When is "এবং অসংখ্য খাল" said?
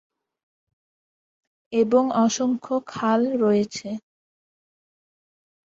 1.73-3.21